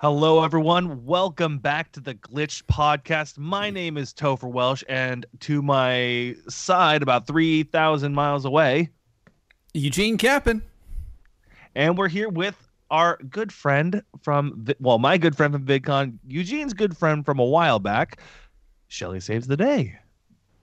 [0.00, 1.04] Hello, everyone.
[1.04, 3.36] Welcome back to the Glitched Podcast.
[3.36, 8.90] My name is Topher Welsh, and to my side, about 3,000 miles away,
[9.74, 10.62] Eugene Kappen.
[11.74, 16.74] and we're here with our good friend from, well, my good friend from VidCon, Eugene's
[16.74, 18.20] good friend from a while back,
[18.86, 19.98] Shelly Saves the Day.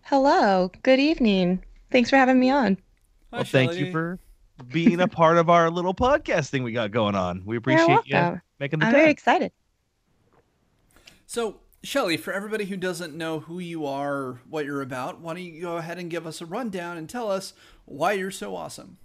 [0.03, 0.71] Hello.
[0.81, 1.61] Good evening.
[1.91, 2.77] Thanks for having me on.
[3.31, 4.17] Hi, well, thank you for
[4.71, 7.43] being a part of our little podcast thing we got going on.
[7.45, 9.01] We appreciate you making the I'm time.
[9.01, 9.51] very excited.
[11.27, 15.43] So, Shelly, for everybody who doesn't know who you are, what you're about, why don't
[15.43, 17.53] you go ahead and give us a rundown and tell us
[17.85, 18.97] why you're so awesome?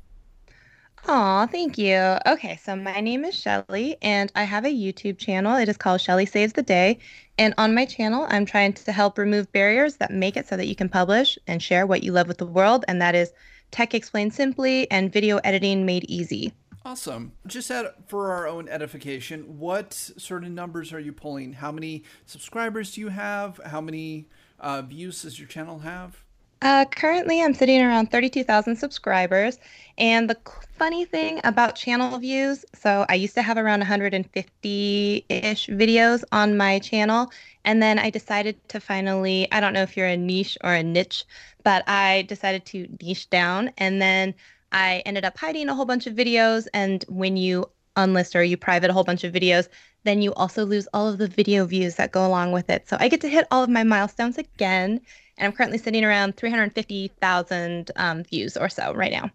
[1.08, 2.18] Aw, thank you.
[2.26, 5.56] Okay, so my name is Shelly, and I have a YouTube channel.
[5.56, 6.98] It is called Shelly Saves the Day.
[7.38, 10.66] And on my channel, I'm trying to help remove barriers that make it so that
[10.66, 12.84] you can publish and share what you love with the world.
[12.86, 13.32] And that is
[13.70, 16.52] tech explained simply and video editing made easy.
[16.84, 17.32] Awesome.
[17.46, 17.70] Just
[18.06, 21.52] for our own edification, what sort of numbers are you pulling?
[21.52, 23.60] How many subscribers do you have?
[23.66, 26.24] How many uh, views does your channel have?
[26.62, 29.58] Uh, currently, I'm sitting around 32,000 subscribers.
[29.96, 30.36] And the
[30.76, 36.58] funny thing about channel views, so I used to have around 150 ish videos on
[36.58, 37.30] my channel.
[37.64, 40.82] And then I decided to finally, I don't know if you're a niche or a
[40.82, 41.24] niche,
[41.64, 43.70] but I decided to niche down.
[43.78, 44.34] And then
[44.70, 46.68] I ended up hiding a whole bunch of videos.
[46.74, 49.68] And when you unlist or you private a whole bunch of videos,
[50.04, 52.86] then you also lose all of the video views that go along with it.
[52.86, 55.00] So I get to hit all of my milestones again
[55.40, 59.30] and I'm currently sitting around 350,000 um, views or so right now.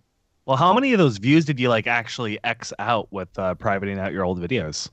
[0.46, 3.98] Well, how many of those views did you like actually X out with uh, privating
[3.98, 4.90] out your old videos?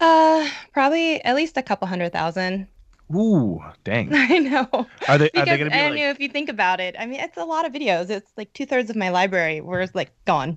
[0.00, 2.66] Uh, probably at least a couple hundred thousand.
[3.14, 4.08] Ooh, dang.
[4.14, 4.68] I know.
[5.06, 7.04] Are they are they gonna be I like know if you think about it, I
[7.04, 8.08] mean, it's a lot of videos.
[8.08, 10.56] It's like two thirds of my library were like gone.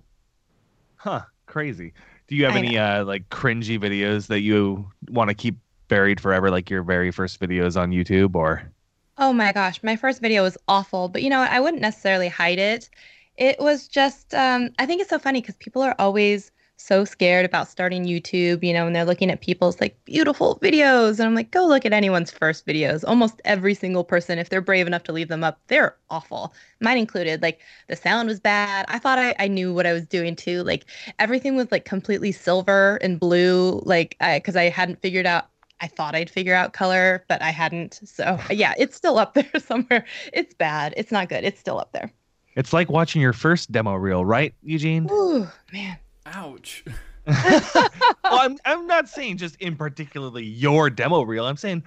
[0.95, 1.93] huh, crazy.
[2.27, 5.57] Do you have I any uh like cringy videos that you want to keep
[5.89, 8.71] buried forever like your very first videos on YouTube or
[9.17, 11.39] Oh my gosh, my first video was awful, but you know?
[11.41, 12.89] I wouldn't necessarily hide it.
[13.37, 17.45] It was just, um, I think it's so funny because people are always so scared
[17.45, 21.19] about starting YouTube, you know, and they're looking at people's like beautiful videos.
[21.19, 23.05] And I'm like, go look at anyone's first videos.
[23.07, 26.53] Almost every single person, if they're brave enough to leave them up, they're awful.
[26.81, 27.41] Mine included.
[27.41, 28.85] Like the sound was bad.
[28.89, 30.63] I thought I, I knew what I was doing too.
[30.63, 30.85] Like
[31.19, 35.45] everything was like completely silver and blue, like, because I hadn't figured out
[35.81, 37.99] I thought I'd figure out color, but I hadn't.
[38.05, 40.05] So yeah, it's still up there somewhere.
[40.33, 40.93] It's bad.
[40.97, 41.43] It's not good.
[41.43, 42.11] It's still up there.
[42.55, 45.07] it's like watching your first demo reel, right, Eugene?
[45.11, 45.97] Ooh, man.
[46.27, 46.83] Ouch.
[47.27, 47.89] well,
[48.23, 51.45] I'm I'm not saying just in particularly your demo reel.
[51.45, 51.83] I'm saying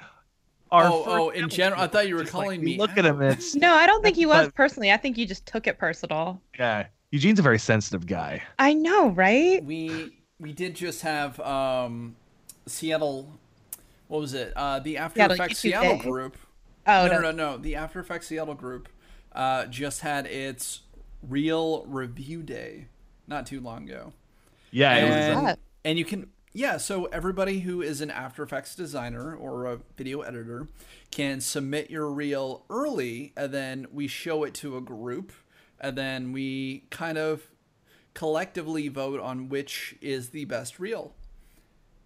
[0.70, 2.76] our oh, oh, in general, I thought you were Just, like, calling me.
[2.76, 3.22] Look at him.
[3.22, 4.92] It's No, I don't think he was But- personally.
[4.92, 6.40] I think you just took it personal.
[6.58, 6.86] yeah.
[7.10, 8.42] Eugene's a very sensitive guy.
[8.58, 9.64] I know, right?
[9.64, 12.16] we we did just have um
[12.66, 13.32] Seattle
[14.08, 14.52] what was it?
[14.56, 16.02] Uh the After Seattle Effects YouTube Seattle Day.
[16.02, 16.36] group.
[16.86, 17.20] Oh no, no.
[17.20, 17.56] no, no, no.
[17.58, 18.88] The After Effects Seattle group
[19.32, 20.80] uh just had its
[21.22, 22.86] real review day
[23.26, 24.12] not too long ago.
[24.70, 25.58] Yeah, and, that?
[25.84, 30.22] and you can yeah, so everybody who is an After Effects designer or a video
[30.22, 30.66] editor
[31.10, 35.32] can submit your reel early and then we show it to a group
[35.78, 37.48] and then we kind of
[38.14, 41.14] collectively vote on which is the best reel.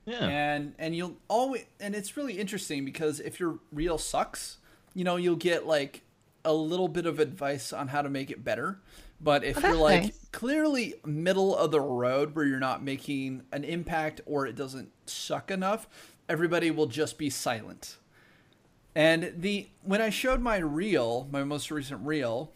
[0.04, 0.32] Yeah.
[0.54, 4.58] And and you'll always and it's really interesting because if your reel sucks,
[4.94, 6.02] you know, you'll get like
[6.44, 8.80] a little bit of advice on how to make it better.
[9.20, 10.30] But if Oh, you're like nice.
[10.32, 15.50] clearly middle of the road where you're not making an impact or it doesn't suck
[15.50, 15.86] enough,
[16.28, 17.98] everybody will just be silent.
[18.94, 22.52] And the when I showed my reel, my most recent reel,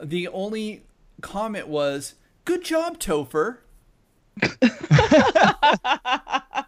[0.00, 0.84] the only
[1.20, 3.58] comment was, "Good job, Topher."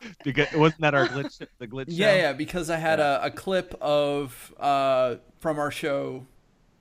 [0.25, 1.45] because wasn't that our glitch?
[1.59, 1.87] The glitch.
[1.89, 2.17] Yeah, show?
[2.17, 6.27] yeah, because I had a, a clip of uh, from our show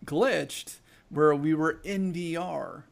[0.06, 0.78] Glitched
[1.10, 2.84] where we were in VR.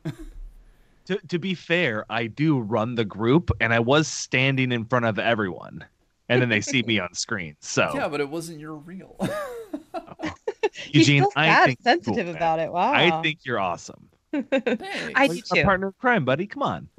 [1.05, 5.05] To to be fair, I do run the group, and I was standing in front
[5.05, 5.85] of everyone,
[6.27, 7.55] and then they see me on screen.
[7.61, 9.15] So Yeah, but it wasn't your real.
[10.73, 12.35] He's Eugene, I sad, think you're cool, sensitive man.
[12.35, 12.71] about it.
[12.71, 12.91] Wow.
[12.93, 14.09] I think you're awesome.
[14.33, 15.49] I Thanks.
[15.49, 15.63] do A too.
[15.63, 16.45] partner in crime, buddy.
[16.45, 16.89] Come on.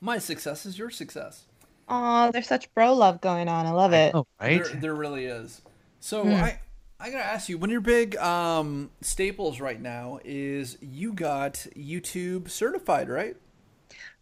[0.00, 1.44] My success is your success.
[1.90, 3.66] Oh, there's such bro love going on.
[3.66, 4.14] I love it.
[4.14, 4.64] Oh, right.
[4.64, 5.60] There, there really is.
[6.00, 6.32] So Hmm.
[6.32, 6.58] I
[7.00, 11.54] I gotta ask you, one of your big um, staples right now is you got
[11.76, 13.36] YouTube certified, right?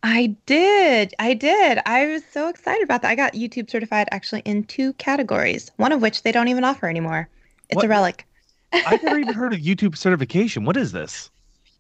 [0.02, 1.14] I did.
[1.18, 1.78] I did.
[1.86, 3.10] I was so excited about that.
[3.10, 6.88] I got YouTube certified actually in two categories, one of which they don't even offer
[6.88, 7.28] anymore.
[7.68, 7.84] It's What?
[7.84, 8.26] a relic.
[8.72, 10.64] I've never even heard of YouTube certification.
[10.64, 11.30] What is this?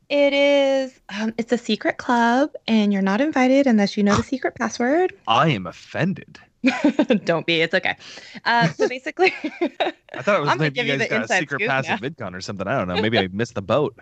[0.08, 0.98] It is.
[1.10, 5.12] Um, it's a secret club, and you're not invited unless you know the secret password.
[5.26, 6.38] I am offended.
[7.24, 7.60] Don't be.
[7.60, 7.96] It's okay.
[8.44, 11.60] Uh, so basically, I thought it was I'm maybe give you guys got a secret
[11.66, 11.94] pass now.
[11.94, 12.66] at VidCon or something.
[12.66, 13.00] I don't know.
[13.00, 13.96] Maybe I missed the boat.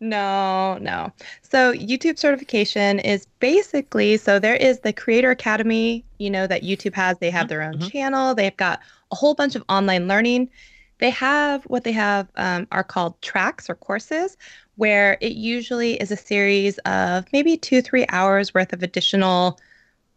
[0.00, 1.12] no, no.
[1.42, 6.04] So YouTube certification is basically so there is the Creator Academy.
[6.18, 7.18] You know that YouTube has.
[7.18, 7.90] They have their own Mhm.
[7.90, 8.34] channel.
[8.34, 8.80] They've got
[9.10, 10.50] a whole bunch of online learning.
[10.98, 14.36] They have what they have um, are called tracks or courses,
[14.76, 19.60] where it usually is a series of maybe two, three hours worth of additional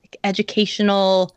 [0.03, 1.35] like, educational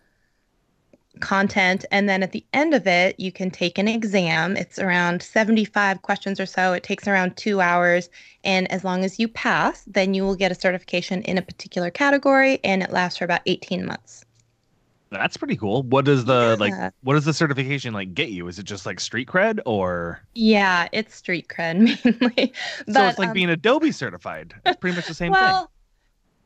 [1.18, 1.84] content.
[1.90, 4.56] And then at the end of it, you can take an exam.
[4.56, 6.72] It's around 75 questions or so.
[6.72, 8.08] It takes around two hours.
[8.44, 11.90] And as long as you pass, then you will get a certification in a particular
[11.90, 14.24] category, and it lasts for about 18 months.
[15.10, 15.82] That's pretty cool.
[15.84, 16.74] What does the like?
[17.02, 18.46] What does the certification like get you?
[18.48, 21.78] Is it just like street cred, or Yeah, it's street cred
[22.20, 22.52] mainly.
[22.86, 24.54] But, so it's like um, being Adobe certified?
[24.66, 25.42] It's pretty much the same thing.
[25.42, 25.70] well,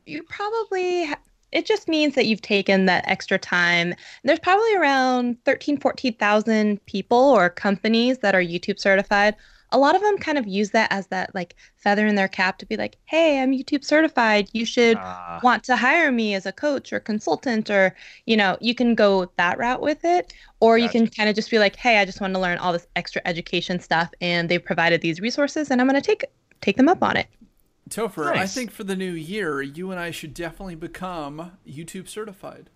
[0.06, 1.18] you probably ha-
[1.52, 3.94] it just means that you've taken that extra time.
[4.24, 9.36] There's probably around 13, 14,000 people or companies that are YouTube certified.
[9.72, 12.58] A lot of them kind of use that as that like feather in their cap
[12.58, 14.48] to be like, "Hey, I'm YouTube certified.
[14.52, 17.94] You should Ah, want to hire me as a coach or consultant or
[18.26, 20.32] you know you can go that route with it.
[20.60, 22.72] Or you can kind of just be like hey i just want to learn all
[22.72, 26.24] this extra education stuff and they've provided these resources and i'm going to take
[26.60, 27.26] take them up on it.
[27.90, 32.70] Topher, I think for the new year, you and I should definitely become YouTube certified.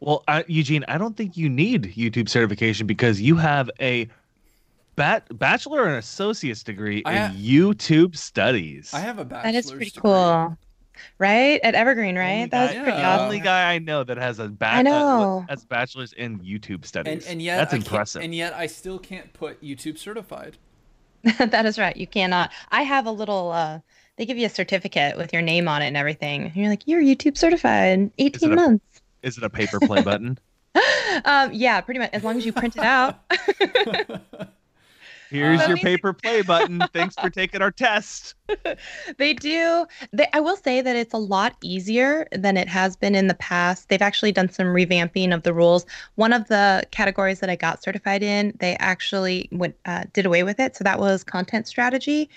[0.00, 4.08] well, I, Eugene, I don't think you need YouTube certification because you have a
[4.96, 8.92] bat- bachelor and associate's degree I in ha- YouTube studies.
[8.94, 10.00] I have a that bachelor's is pretty degree.
[10.02, 10.56] cool
[11.18, 13.10] right at evergreen right Only that was guy- pretty Yeah.
[13.14, 14.76] awesome Only guy I know that has a back.
[14.76, 15.44] I know.
[15.48, 17.26] has bachelor's in YouTube studies.
[17.26, 18.22] and yet that's I impressive.
[18.22, 20.58] And yet I still can't put YouTube certified.
[21.38, 23.78] that is right you cannot i have a little uh
[24.16, 26.82] they give you a certificate with your name on it and everything and you're like
[26.88, 30.36] you're youtube certified 18 a- months Is it a paper play button?
[31.24, 33.20] um yeah pretty much as long as you print it out
[35.32, 36.88] Here's your paper play button.
[36.92, 38.34] Thanks for taking our test.
[39.18, 39.86] They do.
[40.12, 43.34] They, I will say that it's a lot easier than it has been in the
[43.34, 43.88] past.
[43.88, 45.86] They've actually done some revamping of the rules.
[46.16, 50.42] One of the categories that I got certified in, they actually went, uh, did away
[50.42, 50.76] with it.
[50.76, 52.28] So that was content strategy.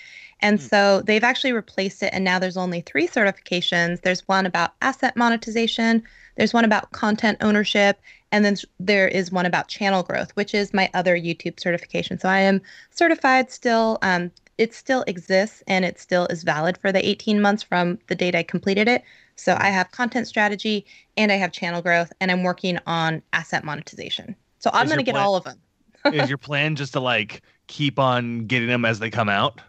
[0.41, 0.65] And Hmm.
[0.65, 2.09] so they've actually replaced it.
[2.13, 6.03] And now there's only three certifications there's one about asset monetization,
[6.37, 7.99] there's one about content ownership,
[8.35, 12.19] and then there is one about channel growth, which is my other YouTube certification.
[12.19, 13.97] So I am certified still.
[14.01, 18.15] Um, it still exists and it still is valid for the 18 months from the
[18.15, 19.03] date I completed it.
[19.37, 20.85] So I have content strategy
[21.15, 24.35] and I have channel growth and I'm working on asset monetization.
[24.59, 25.61] So I'm going to get plan- all of them.
[26.13, 29.61] Is your plan just to like keep on getting them as they come out?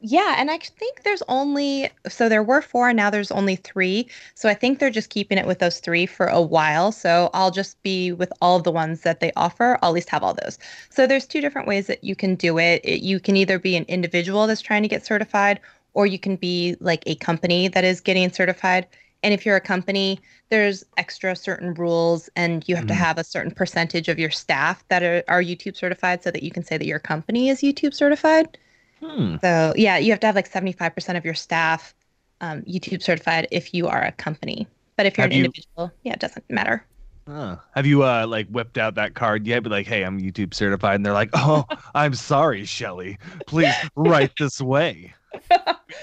[0.00, 4.06] Yeah, and I think there's only so there were four, and now there's only three.
[4.34, 6.92] So I think they're just keeping it with those three for a while.
[6.92, 9.78] So I'll just be with all of the ones that they offer.
[9.80, 10.58] I'll at least have all those.
[10.90, 12.82] So there's two different ways that you can do it.
[12.84, 13.00] it.
[13.00, 15.58] You can either be an individual that's trying to get certified,
[15.94, 18.86] or you can be like a company that is getting certified.
[19.22, 20.20] And if you're a company,
[20.50, 22.94] there's extra certain rules, and you have to Mhm.
[22.94, 26.50] have a certain percentage of your staff that are, are YouTube certified so that you
[26.50, 28.58] can say that your company is YouTube certified.
[29.02, 29.36] Hmm.
[29.42, 31.94] So yeah, you have to have like 75% of your staff
[32.40, 34.66] um, YouTube certified if you are a company.
[34.96, 36.86] But if you're Have an you- individual, yeah, it doesn't matter.
[37.28, 37.56] Huh.
[37.76, 39.62] Have you uh like whipped out that card yet?
[39.62, 43.16] Be like, hey, I'm YouTube certified, and they're like, oh, I'm sorry, Shelly.
[43.46, 45.14] Please write this way.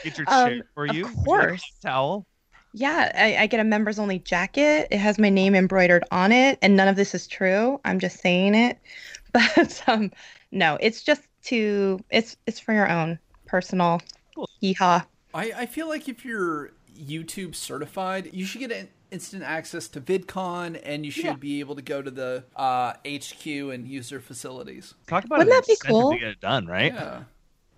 [0.04, 1.08] Get your Um, chair for of you.
[1.10, 1.64] You course.
[1.84, 2.26] towel.
[2.74, 4.88] Yeah, I, I get a members only jacket.
[4.92, 7.82] It has my name embroidered on it, and none of this is true.
[7.84, 8.78] I'm just saying it.
[9.34, 10.12] But um,
[10.52, 14.02] no, it's just to it's it's for your own personal
[14.36, 14.50] Cool.
[14.62, 15.06] yeehaw.
[15.34, 20.02] I, I feel like if you're YouTube certified, you should get in- instant access to
[20.02, 21.34] VidCon and you should Yeah.
[21.36, 24.94] be able to go to the uh, HQ and use their facilities.
[25.08, 26.12] Talk about Wouldn't an that be cool?
[26.14, 26.94] to get it done, right?
[26.94, 27.24] Yeah.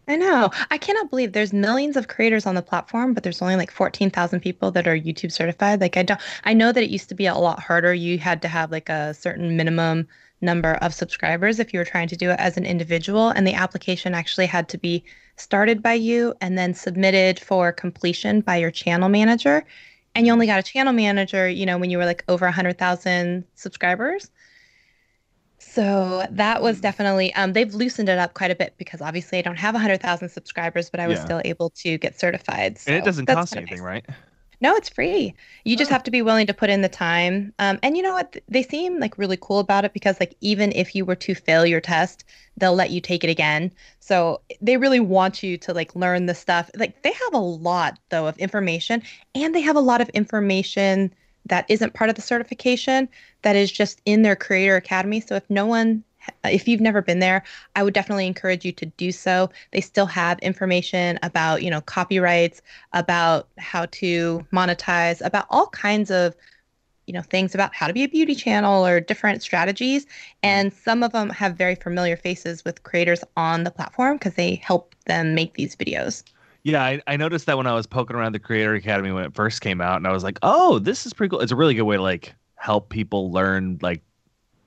[0.08, 0.50] I know.
[0.72, 4.40] I cannot believe there's millions of creators on the platform, but there's only like 14,000
[4.42, 5.80] people that are YouTube certified.
[5.80, 7.94] Like I don't I know that it used to be a lot harder.
[7.94, 10.08] You had to have like a certain minimum
[10.42, 13.54] number of subscribers if you were trying to do it as an individual and the
[13.54, 15.04] application actually had to be
[15.38, 19.66] started by you and then submitted for completion by your channel manager.
[20.16, 23.46] And you only got a channel manager, you know, when you were like over 100,000
[23.56, 24.30] subscribers.
[25.60, 26.82] So that was Hmm.
[26.82, 30.30] definitely um, they've loosened it up quite a bit because obviously I don't have 100,000
[30.30, 31.22] subscribers, but I was Yeah.
[31.22, 32.80] still able to get certified.
[32.86, 33.82] And it doesn't cost anything, nice.
[33.82, 34.06] right?
[34.62, 35.34] No, it's free.
[35.66, 37.52] You just have to be willing to put in the time.
[37.58, 38.38] Um, and you know what?
[38.48, 41.66] They seem like really cool about it because like even if you were to fail
[41.66, 42.24] your test,
[42.58, 43.72] they'll let you take it again.
[44.00, 46.70] So they really want you to like learn the stuff.
[46.76, 49.02] Like they have a lot though of information
[49.34, 51.12] and they have a lot of information
[51.48, 53.10] that isn't part of the certification
[53.42, 55.22] that is just in their creator academy.
[55.22, 56.04] So if no one
[56.44, 57.44] if you've never been there,
[57.76, 59.50] I would definitely encourage you to do so.
[59.72, 62.62] They still have information about, you know, copyrights,
[62.94, 66.36] about how to monetize, about all kinds of,
[67.08, 70.06] you know, things about how to be a beauty channel or different strategies.
[70.06, 70.12] Mm-hmm.
[70.44, 74.56] And some of them have very familiar faces with creators on the platform because they
[74.56, 76.24] help them make these videos.
[76.64, 79.34] Yeah, I, I noticed that when I was poking around the Creator Academy when it
[79.34, 81.74] first came out, and I was like, "Oh, this is pretty cool." It's a really
[81.74, 84.04] good way to like help people learn like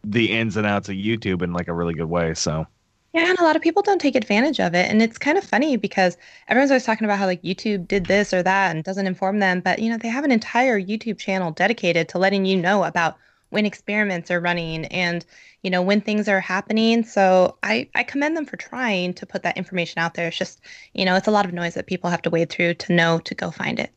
[0.04, 2.34] the ins and outs of YouTube in like a really good way.
[2.34, 2.66] So
[3.14, 4.90] yeah, and a lot of people don't take advantage of it.
[4.90, 6.16] And it's kind of funny because
[6.49, 9.61] everyone's always talking about how like YouTube did this or that and doesn't inform them.
[9.61, 13.16] But you know, they have an entire YouTube channel dedicated to letting you know about
[13.50, 15.25] when experiments are running and
[15.62, 17.04] you know when things are happening.
[17.04, 20.26] So I, I commend them for trying to put that information out there.
[20.26, 20.61] It's just,
[20.92, 23.20] you know, it's a lot of noise that people have to wade through to know
[23.20, 23.90] to go find it.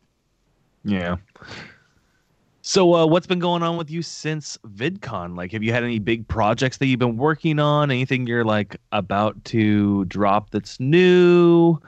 [0.84, 1.16] Yeah.
[2.70, 5.38] So, uh, what's been going on with you since VidCon?
[5.38, 7.92] Like, have you had any big projects that you've been working on?
[7.92, 11.80] Anything you're like about to drop that's new?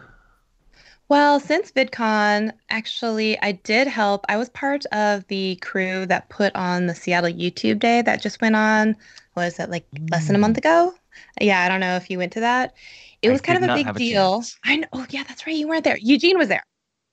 [1.10, 4.26] Well, since VidCon, actually, I did help.
[4.30, 8.40] I was part of the crew that put on the Seattle YouTube Day that just
[8.40, 8.96] went on.
[9.36, 10.60] Was that like less than a month mm.
[10.60, 10.94] ago?
[11.42, 12.74] Yeah, I don't know if you went to that.
[13.22, 14.46] It I was kind of a big deal.
[14.64, 14.88] I know.
[14.94, 15.58] Oh, yeah, that's right.
[15.58, 15.98] You weren't there.
[16.00, 16.64] Eugene was there.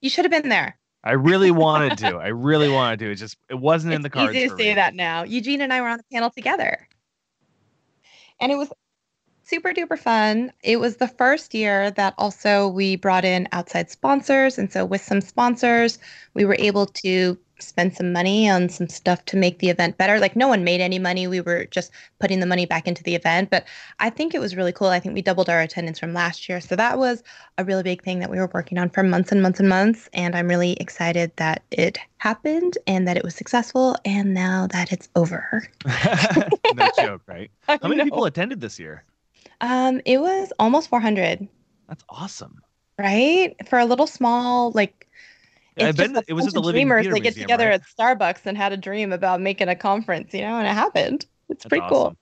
[0.03, 0.79] You should have been there.
[1.07, 2.17] I really wanted to.
[2.17, 3.13] I really wanted to.
[3.13, 4.35] It just it wasn't it's in the cards.
[4.35, 4.75] Easy to say me.
[4.75, 5.23] that now.
[5.23, 6.89] Eugene and I were on the panel together,
[8.41, 8.73] and it was
[9.45, 10.53] super duper fun.
[10.65, 15.01] It was the first year that also we brought in outside sponsors, and so with
[15.01, 16.01] some sponsors,
[16.35, 20.19] we were able to spend some money on some stuff to make the event better.
[20.19, 21.27] Like no one made any money.
[21.27, 23.65] We were just putting the money back into the event, but
[23.99, 24.89] I think it was really cool.
[24.89, 26.61] I think we doubled our attendance from last year.
[26.61, 27.23] So that was
[27.59, 30.09] a really big thing that we were working on for months and months and months,
[30.13, 34.93] and I'm really excited that it happened and that it was successful and now that
[34.93, 35.67] it's over.
[36.75, 37.51] no joke, right?
[37.63, 39.05] How many people attended this year?
[39.61, 41.49] Um it was almost 400.
[41.89, 42.61] That's awesome.
[42.99, 43.57] Right?
[43.69, 45.06] For a little small like
[45.77, 47.81] it's been, it was at the dreamers Theater they get Museum, together right?
[47.81, 51.27] at Starbucks and had a dream about making a conference, you know, and it happened.
[51.49, 52.17] It's That's pretty awesome.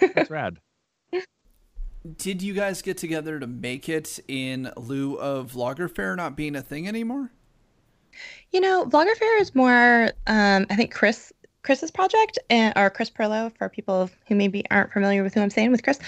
[0.00, 0.10] cool.
[0.14, 0.58] That's rad.
[2.16, 6.56] Did you guys get together to make it in lieu of Vlogger Fair not being
[6.56, 7.30] a thing anymore?
[8.52, 13.10] You know, Vlogger Fair is more, um, I think Chris Chris's project, and, or Chris
[13.10, 15.98] Pirillo for people who maybe aren't familiar with who I'm saying with Chris,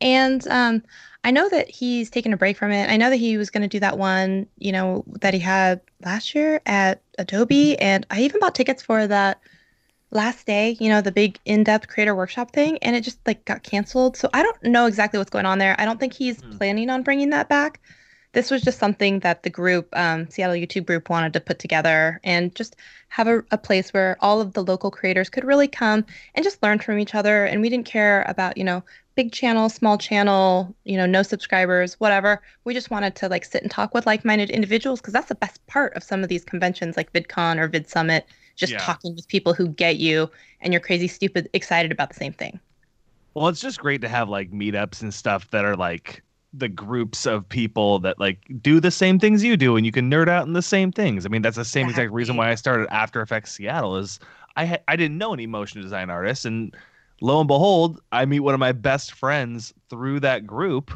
[0.00, 0.82] and um,
[1.24, 2.90] I know that he's taken a break from it.
[2.90, 5.80] I know that he was going to do that one, you know, that he had
[6.04, 7.78] last year at Adobe.
[7.78, 9.40] And I even bought tickets for that
[10.10, 13.62] last day, you know, the big in-depth creator workshop thing, and it just like got
[13.62, 14.16] canceled.
[14.16, 15.76] So I don't know exactly what's going on there.
[15.78, 16.56] I don't think he's hmm.
[16.56, 17.80] planning on bringing that back.
[18.32, 22.18] This was just something that the group, um, Seattle YouTube group, wanted to put together
[22.24, 22.76] and just
[23.08, 26.62] have a, a place where all of the local creators could really come and just
[26.62, 27.44] learn from each other.
[27.44, 28.82] And we didn't care about, you know,
[29.14, 32.40] big channel, small channel, you know, no subscribers, whatever.
[32.64, 35.64] We just wanted to like sit and talk with like-minded individuals because that's the best
[35.66, 38.78] part of some of these conventions like VidCon or Vid Summit, just yeah.
[38.78, 40.30] talking with people who get you
[40.62, 42.58] and you're crazy stupid excited about the same thing.
[43.34, 46.22] Well, it's just great to have like meetups and stuff that are like
[46.54, 50.10] the groups of people that like do the same things you do and you can
[50.10, 51.24] nerd out in the same things.
[51.24, 52.04] I mean, that's the same exactly.
[52.04, 54.18] exact reason why I started After Effects Seattle is
[54.56, 56.74] I ha- I didn't know any motion design artists and
[57.20, 60.90] lo and behold, I meet one of my best friends through that group,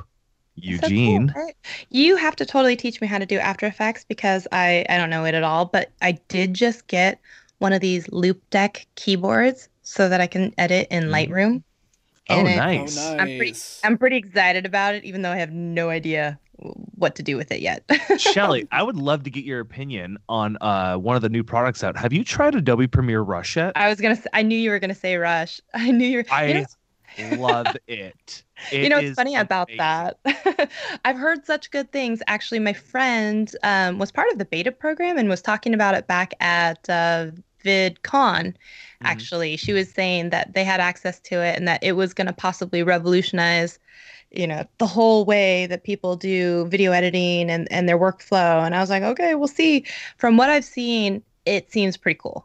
[0.56, 1.28] Eugene.
[1.28, 1.56] So cool, right?
[1.90, 5.10] You have to totally teach me how to do After Effects because I I don't
[5.10, 7.20] know it at all, but I did just get
[7.58, 11.14] one of these Loupedeck keyboards so that I can edit in mm-hmm.
[11.14, 11.62] Lightroom.
[12.28, 12.98] Oh, nice.
[12.98, 13.20] oh, nice.
[13.20, 13.54] I'm pretty
[13.84, 16.38] I'm pretty excited about it, even though I have no idea
[16.94, 17.84] what to do with it yet.
[18.18, 21.84] Shelly, I would love to get your opinion on uh, one of the new products
[21.84, 21.96] out.
[21.96, 23.72] Have you tried Adobe Premiere Rush yet?
[23.76, 24.20] I was gonna.
[24.32, 25.60] I knew you were gonna say Rush.
[25.74, 26.24] I knew you were.
[26.30, 28.44] I you know, love it.
[28.70, 28.82] it.
[28.82, 29.40] You know what's funny amazing.
[29.40, 30.70] about that?
[31.04, 32.22] I've heard such good things.
[32.26, 36.06] Actually, my friend um, was part of the beta program and was talking about it
[36.06, 37.28] back at uh,
[37.66, 38.46] VidCon.
[38.46, 39.06] Mm-hmm.
[39.06, 42.26] Actually, she was saying that they had access to it and that it was going
[42.26, 43.78] to possibly revolutionize
[44.32, 48.74] you know the whole way that people do video editing and and their workflow and
[48.74, 49.84] i was like okay we'll see
[50.16, 52.44] from what i've seen it seems pretty cool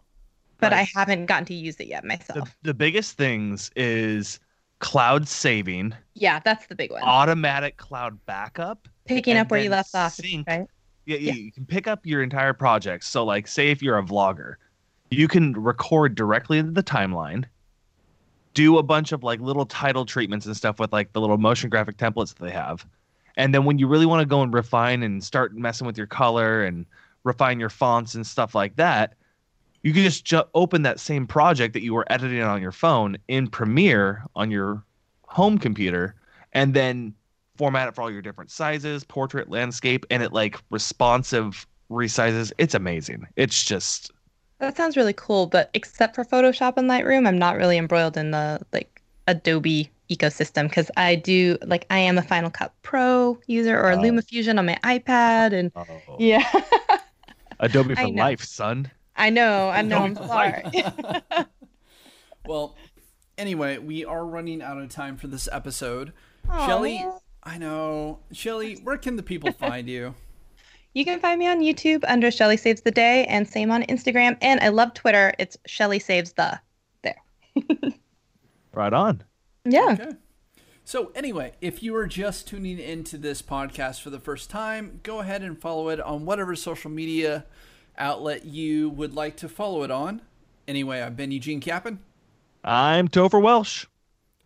[0.60, 0.82] but right.
[0.82, 4.40] i haven't gotten to use it yet myself the, the biggest things is
[4.78, 9.94] cloud saving yeah that's the big one automatic cloud backup picking up where you left
[9.96, 10.68] off sync, right
[11.06, 13.04] Yeah, yeah, you can pick up your entire project.
[13.04, 14.56] So, like, say if you're a vlogger,
[15.12, 17.46] you can record directly into the timeline,
[18.54, 21.70] do a bunch of like little title treatments and stuff with like the little motion
[21.70, 22.86] graphic templates that they have.
[23.38, 26.08] And then when you really want to go and refine and start messing with your
[26.08, 26.86] color and
[27.24, 29.16] refine your fonts and stuff like that,
[29.84, 33.18] you can just ju- open that same project that you were editing on your phone
[33.28, 34.84] in Premiere on your
[35.24, 36.16] home computer
[36.54, 37.14] and then
[37.56, 42.52] format it for all your different sizes, portrait, landscape, and it like responsive resizes.
[42.58, 43.28] It's amazing.
[43.36, 44.12] It's just
[44.62, 48.32] That sounds really cool, but except for Photoshop and Lightroom, I'm not really embroiled in
[48.32, 53.78] the like Adobe ecosystem because I do like I am a Final Cut Pro user
[53.78, 53.98] or Oh.
[53.98, 55.86] LumaFusion on my iPad and oh,
[56.20, 56.50] yeah.
[57.60, 58.90] Adobe for life, son.
[59.16, 60.64] I know, I know, I'm sorry.
[62.48, 62.76] Well,
[63.38, 66.12] anyway, we are running out of time for this episode.
[66.66, 67.06] Shelly,
[67.44, 68.20] I know.
[68.32, 70.16] Shelly, where can the people find you?
[70.94, 74.38] You can find me on YouTube under Shelly Saves the Day and same on Instagram.
[74.42, 75.34] And I love Twitter.
[75.40, 76.60] It's Shelly Saves the.
[77.02, 77.22] There.
[78.74, 79.24] Right on.
[79.66, 79.98] Yeah.
[80.00, 80.12] Okay.
[80.86, 85.20] So, anyway, if you are just tuning into this podcast for the first time, go
[85.20, 87.46] ahead and follow it on whatever social media
[87.98, 90.22] outlet you would like to follow it on.
[90.68, 91.98] Anyway, I've been Eugene Kappen.
[92.64, 93.86] I'm Topher Welsh.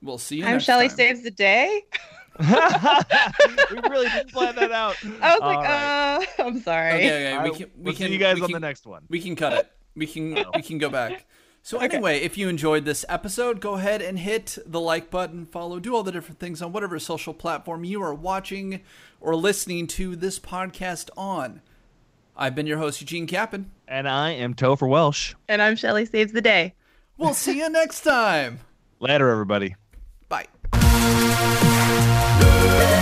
[0.01, 0.97] We'll see you I'm next Shelly time.
[0.97, 1.83] Saves the Day.
[2.39, 4.95] we really didn't plan that out.
[5.21, 6.25] I was All like, right.
[6.39, 6.93] uh, I'm sorry.
[6.93, 8.85] Okay, okay, we can we we'll can see you guys we on can, the next
[8.85, 9.03] one.
[9.09, 9.71] We can cut it.
[9.95, 11.25] We can we can go back.
[11.65, 15.79] So anyway, if you enjoyed this episode, go ahead and hit the like button, follow,
[15.79, 18.81] do all the different things on whatever social platform you are watching
[19.19, 21.61] or listening to this podcast on.
[22.37, 23.65] I've been your host Eugene Kappen.
[23.87, 25.33] And I am Topher Welsh.
[25.47, 26.75] And I'm Shelly Saves the Day.
[27.17, 28.59] We'll see you next time.
[28.99, 29.75] Later, everybody.
[30.29, 30.45] Bye.
[32.41, 32.94] Thank